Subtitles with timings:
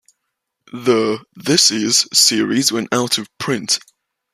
[0.73, 3.77] The "This is" series went out of print.